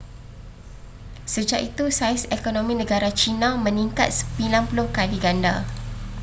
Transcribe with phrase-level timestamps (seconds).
[1.33, 4.09] sejak itu saiz ekonomi negara china meningkat
[4.41, 5.55] 90 kali ganda